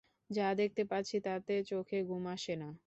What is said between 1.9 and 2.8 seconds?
ঘুম আসে না।